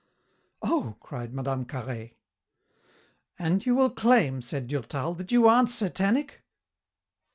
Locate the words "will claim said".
3.75-4.65